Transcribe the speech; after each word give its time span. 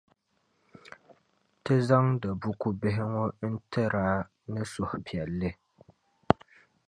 Ti 1.63 1.73
zaŋdi 1.87 2.29
buku 2.41 2.67
bihi 2.79 3.03
ŋɔ 3.11 3.25
n-tir' 3.51 3.97
a 4.01 4.05
ni 4.53 4.61
suhi 4.71 4.97
piɛlli. 5.05 5.49